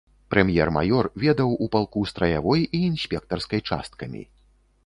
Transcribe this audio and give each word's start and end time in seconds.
Прэм'ер-маёр 0.33 1.09
ведаў 1.25 1.53
у 1.65 1.69
палку 1.77 2.03
страявой 2.13 2.67
і 2.79 2.83
інспектарскай 2.89 3.61
часткамі. 3.69 4.27